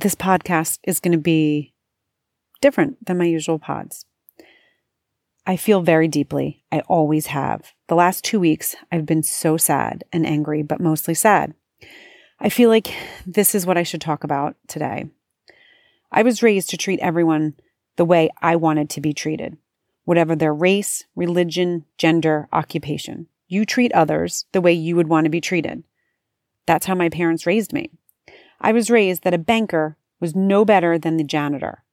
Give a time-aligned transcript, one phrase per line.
[0.00, 1.72] this podcast is going to be
[2.60, 4.04] different than my usual pods.
[5.46, 6.62] I feel very deeply.
[6.70, 7.72] I always have.
[7.88, 11.54] The last two weeks, I've been so sad and angry, but mostly sad.
[12.38, 12.94] I feel like
[13.26, 15.06] this is what I should talk about today.
[16.12, 17.54] I was raised to treat everyone
[17.96, 19.56] the way I wanted to be treated,
[20.04, 23.26] whatever their race, religion, gender, occupation.
[23.48, 25.82] You treat others the way you would want to be treated.
[26.66, 27.90] That's how my parents raised me.
[28.60, 31.84] I was raised that a banker was no better than the janitor.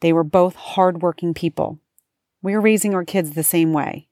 [0.00, 1.78] They were both hardworking people.
[2.42, 4.08] We are raising our kids the same way.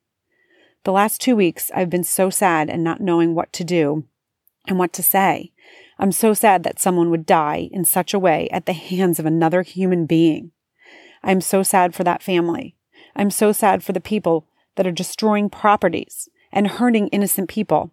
[0.84, 4.04] The last two weeks, I've been so sad and not knowing what to do
[4.66, 5.52] and what to say.
[5.98, 9.26] I'm so sad that someone would die in such a way at the hands of
[9.26, 10.50] another human being.
[11.22, 12.74] I'm so sad for that family.
[13.14, 14.46] I'm so sad for the people
[14.76, 17.92] that are destroying properties and hurting innocent people.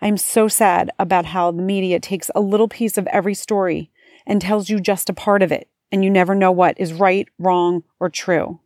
[0.00, 3.90] I'm so sad about how the media takes a little piece of every story
[4.26, 7.28] and tells you just a part of it, and you never know what is right,
[7.38, 8.60] wrong, or true.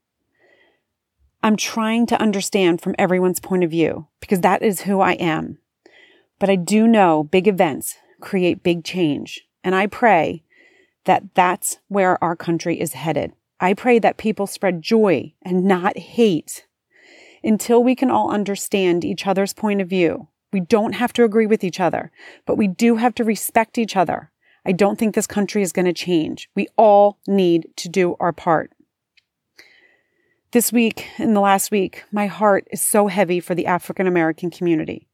[1.43, 5.59] I'm trying to understand from everyone's point of view because that is who I am.
[6.39, 9.47] But I do know big events create big change.
[9.65, 10.43] And I pray
[11.05, 13.33] that that's where our country is headed.
[13.59, 16.67] I pray that people spread joy and not hate
[17.43, 20.29] until we can all understand each other's point of view.
[20.53, 22.11] We don't have to agree with each other,
[22.47, 24.31] but we do have to respect each other.
[24.65, 26.49] I don't think this country is going to change.
[26.55, 28.73] We all need to do our part.
[30.53, 34.51] This week, in the last week, my heart is so heavy for the African American
[34.51, 35.07] community.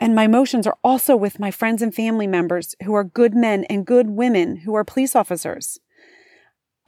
[0.00, 3.64] And my emotions are also with my friends and family members who are good men
[3.64, 5.78] and good women who are police officers.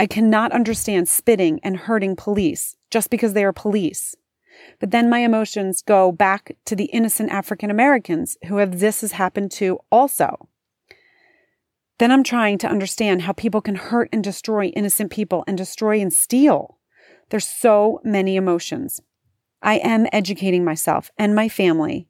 [0.00, 4.14] I cannot understand spitting and hurting police just because they are police.
[4.80, 9.12] But then my emotions go back to the innocent African Americans who have this has
[9.12, 10.48] happened to also.
[11.98, 16.00] Then I'm trying to understand how people can hurt and destroy innocent people and destroy
[16.00, 16.78] and steal.
[17.30, 19.00] There's so many emotions.
[19.62, 22.06] I am educating myself and my family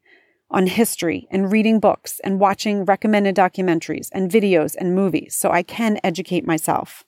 [0.51, 5.63] on history and reading books and watching recommended documentaries and videos and movies so I
[5.63, 7.05] can educate myself.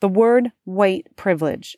[0.00, 1.76] The word white privilege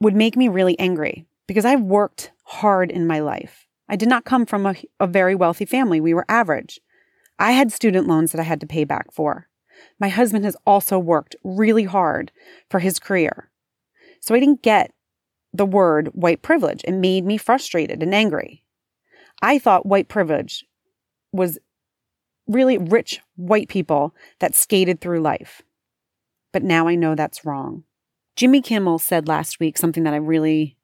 [0.00, 3.66] would make me really angry because I've worked hard in my life.
[3.88, 6.00] I did not come from a, a, very wealthy family.
[6.00, 6.78] We were average.
[7.40, 9.48] I had student loans that I had to pay back for.
[9.98, 12.30] My husband has also worked really hard
[12.70, 13.50] for his career.
[14.20, 14.92] So I didn't get
[15.52, 16.84] the word white privilege.
[16.84, 18.62] It made me frustrated and angry.
[19.42, 20.64] I thought white privilege
[21.32, 21.58] was
[22.46, 25.62] really rich white people that skated through life.
[26.52, 27.82] But now I know that's wrong.
[28.36, 30.76] Jimmy Kimmel said last week something that I really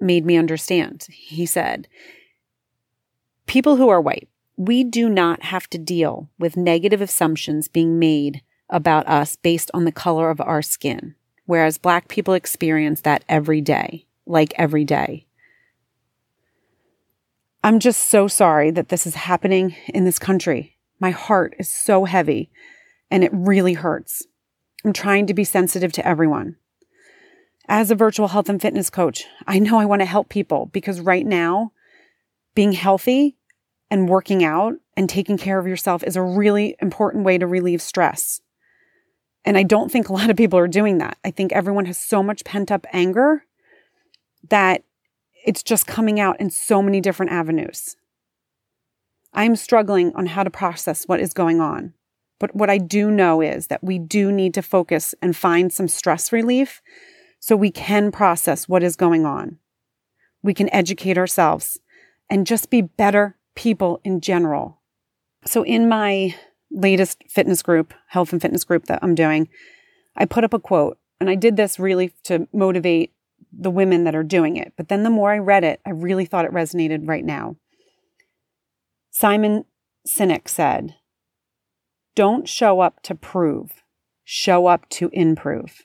[0.00, 1.06] made me understand.
[1.10, 1.88] He said,
[3.46, 8.42] People who are white, we do not have to deal with negative assumptions being made
[8.68, 11.14] about us based on the color of our skin,
[11.46, 15.26] whereas black people experience that every day, like every day.
[17.62, 20.76] I'm just so sorry that this is happening in this country.
[20.98, 22.50] My heart is so heavy
[23.10, 24.26] and it really hurts.
[24.84, 26.56] I'm trying to be sensitive to everyone.
[27.68, 31.00] As a virtual health and fitness coach, I know I want to help people because
[31.00, 31.72] right now,
[32.54, 33.36] being healthy
[33.90, 37.82] and working out and taking care of yourself is a really important way to relieve
[37.82, 38.40] stress.
[39.44, 41.16] And I don't think a lot of people are doing that.
[41.24, 43.44] I think everyone has so much pent up anger
[44.48, 44.84] that
[45.44, 47.96] it's just coming out in so many different avenues.
[49.32, 51.94] I'm struggling on how to process what is going on.
[52.38, 55.88] But what I do know is that we do need to focus and find some
[55.88, 56.82] stress relief
[57.40, 59.58] so we can process what is going on.
[60.42, 61.78] We can educate ourselves
[62.28, 64.80] and just be better people in general.
[65.44, 66.34] So, in my
[66.70, 69.48] latest fitness group, health and fitness group that I'm doing,
[70.14, 73.12] I put up a quote, and I did this really to motivate
[73.52, 74.74] the women that are doing it.
[74.76, 77.56] But then the more I read it, I really thought it resonated right now.
[79.10, 79.64] Simon
[80.06, 80.94] Sinek said,
[82.14, 83.82] Don't show up to prove,
[84.24, 85.84] show up to improve.